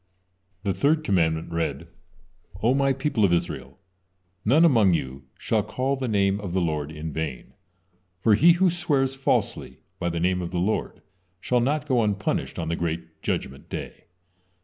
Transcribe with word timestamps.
The 0.63 0.73
third 0.73 1.03
commandment 1.03 1.51
read: 1.51 1.87
"O 2.63 2.73
My 2.73 2.91
people 2.91 3.23
of 3.23 3.31
Israel, 3.31 3.77
none 4.43 4.65
among 4.65 4.95
you 4.95 5.25
shall 5.37 5.61
call 5.61 5.95
the 5.95 6.07
name 6.07 6.39
of 6.41 6.53
the 6.53 6.59
Lord 6.59 6.91
in 6.91 7.13
vain, 7.13 7.53
for 8.19 8.33
he 8.33 8.53
who 8.53 8.71
swears 8.71 9.13
falsely 9.13 9.81
by 9.99 10.09
the 10.09 10.19
name 10.19 10.41
of 10.41 10.49
the 10.49 10.57
Lord 10.57 11.03
shall 11.39 11.59
not 11.61 11.85
go 11.87 12.01
unpunished 12.01 12.57
on 12.57 12.67
the 12.69 12.75
great 12.75 13.21
Judgement 13.21 13.69
Day." 13.69 14.05